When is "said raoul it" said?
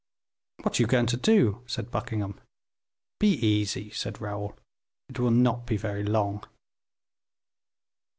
3.91-5.19